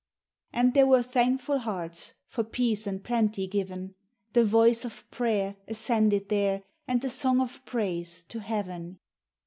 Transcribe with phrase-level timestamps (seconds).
[0.51, 3.93] And there were thankful hearts For peace and plenty given;
[4.33, 8.97] The voice of prayer Ascended there And the song of praise to heaven.